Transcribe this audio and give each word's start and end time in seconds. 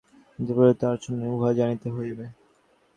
কিন্তু 0.33 0.51
প্রকৃত 0.57 0.81
আচার্যকে 0.85 1.27
উহা 1.35 1.49
জানিতে 1.59 1.87
হইবে। 1.95 2.25